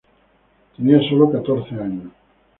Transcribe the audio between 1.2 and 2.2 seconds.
catorce años.